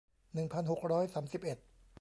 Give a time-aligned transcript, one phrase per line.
[0.33, 1.57] หนึ่งพันหกร้อยสามสิบเอ็ด